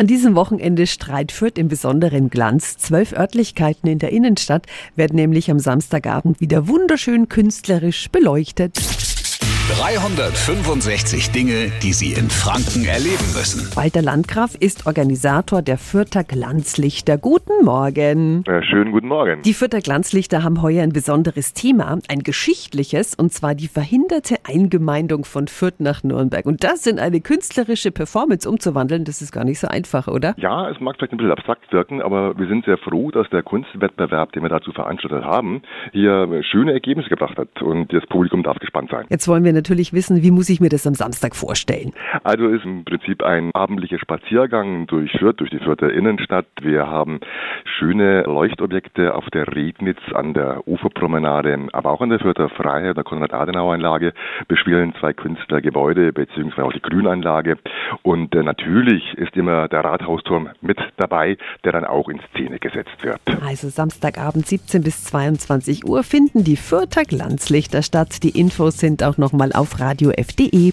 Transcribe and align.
An 0.00 0.06
diesem 0.06 0.34
Wochenende 0.34 0.86
strahlt 0.86 1.30
Fürth 1.30 1.58
im 1.58 1.68
besonderen 1.68 2.30
Glanz. 2.30 2.78
Zwölf 2.78 3.12
Örtlichkeiten 3.12 3.86
in 3.86 3.98
der 3.98 4.12
Innenstadt 4.12 4.64
werden 4.96 5.16
nämlich 5.16 5.50
am 5.50 5.58
Samstagabend 5.58 6.40
wieder 6.40 6.68
wunderschön 6.68 7.28
künstlerisch 7.28 8.08
beleuchtet. 8.08 8.78
365 9.78 11.30
Dinge, 11.30 11.70
die 11.80 11.92
Sie 11.92 12.12
in 12.12 12.28
Franken 12.28 12.84
erleben 12.84 13.32
müssen. 13.34 13.70
Walter 13.76 14.02
Landgraf 14.02 14.56
ist 14.56 14.86
Organisator 14.86 15.62
der 15.62 15.78
Fürther 15.78 16.24
Glanzlichter. 16.24 17.18
Guten 17.18 17.64
Morgen. 17.64 18.42
Ja, 18.48 18.64
schönen 18.64 18.90
guten 18.90 19.06
Morgen. 19.06 19.42
Die 19.42 19.54
Fürther 19.54 19.78
Glanzlichter 19.78 20.42
haben 20.42 20.60
heuer 20.60 20.82
ein 20.82 20.92
besonderes 20.92 21.54
Thema, 21.54 21.98
ein 22.08 22.24
geschichtliches, 22.24 23.14
und 23.14 23.32
zwar 23.32 23.54
die 23.54 23.68
verhinderte 23.68 24.38
Eingemeindung 24.44 25.24
von 25.24 25.46
Fürth 25.46 25.78
nach 25.78 26.02
Nürnberg. 26.02 26.46
Und 26.46 26.64
das 26.64 26.86
in 26.88 26.98
eine 26.98 27.20
künstlerische 27.20 27.92
Performance 27.92 28.50
umzuwandeln, 28.50 29.04
das 29.04 29.22
ist 29.22 29.30
gar 29.30 29.44
nicht 29.44 29.60
so 29.60 29.68
einfach, 29.68 30.08
oder? 30.08 30.34
Ja, 30.36 30.68
es 30.68 30.80
mag 30.80 30.96
vielleicht 30.96 31.12
ein 31.12 31.18
bisschen 31.18 31.32
abstrakt 31.32 31.72
wirken, 31.72 32.02
aber 32.02 32.36
wir 32.36 32.48
sind 32.48 32.64
sehr 32.64 32.76
froh, 32.76 33.12
dass 33.12 33.30
der 33.30 33.44
Kunstwettbewerb, 33.44 34.32
den 34.32 34.42
wir 34.42 34.50
dazu 34.50 34.72
veranstaltet 34.72 35.24
haben, 35.24 35.62
hier 35.92 36.42
schöne 36.50 36.72
Ergebnisse 36.72 37.08
gebracht 37.08 37.38
hat. 37.38 37.62
Und 37.62 37.92
das 37.92 38.04
Publikum 38.06 38.42
darf 38.42 38.58
gespannt 38.58 38.90
sein. 38.90 39.06
Jetzt 39.08 39.28
wollen 39.28 39.44
wir 39.44 39.59
natürlich 39.60 39.92
wissen, 39.92 40.22
wie 40.22 40.30
muss 40.30 40.48
ich 40.48 40.60
mir 40.60 40.70
das 40.70 40.86
am 40.86 40.94
Samstag 40.94 41.36
vorstellen? 41.36 41.92
Also 42.24 42.48
ist 42.48 42.64
im 42.64 42.84
Prinzip 42.84 43.22
ein 43.22 43.50
abendlicher 43.52 43.98
Spaziergang 43.98 44.86
durch 44.86 45.12
Fürth, 45.18 45.36
durch 45.36 45.50
die 45.50 45.58
Fürther 45.58 45.92
Innenstadt. 45.92 46.46
Wir 46.62 46.86
haben 46.86 47.20
schöne 47.64 48.22
Leuchtobjekte 48.22 49.14
auf 49.14 49.28
der 49.30 49.54
Regnitz, 49.54 50.00
an 50.14 50.34
der 50.34 50.66
Uferpromenade, 50.66 51.68
aber 51.72 51.90
auch 51.90 52.00
an 52.00 52.10
der 52.10 52.18
Fürther 52.18 52.48
Freiheit, 52.48 52.96
der 52.96 53.04
Konrad-Adenauer-Anlage 53.04 54.12
bespielen 54.48 54.94
zwei 55.00 55.12
Künstler 55.12 55.60
Gebäude 55.60 56.12
beziehungsweise 56.12 56.64
auch 56.64 56.72
die 56.72 56.82
Grünanlage. 56.82 57.58
Und 58.02 58.34
äh, 58.34 58.42
natürlich 58.42 59.14
ist 59.14 59.36
immer 59.36 59.68
der 59.68 59.84
Rathausturm 59.84 60.50
mit 60.60 60.78
dabei, 60.96 61.36
der 61.64 61.72
dann 61.72 61.84
auch 61.84 62.08
in 62.08 62.20
Szene 62.30 62.58
gesetzt 62.58 63.02
wird. 63.02 63.20
Also 63.46 63.68
Samstagabend 63.68 64.46
17 64.46 64.82
bis 64.82 65.04
22 65.04 65.86
Uhr 65.86 66.02
finden 66.02 66.44
die 66.44 66.56
Fürther 66.56 67.02
Glanzlichter 67.04 67.82
statt. 67.82 68.22
Die 68.22 68.38
Infos 68.38 68.78
sind 68.78 69.02
auch 69.02 69.18
nochmal 69.18 69.52
auf 69.52 69.80
radiof.de. 69.80 70.72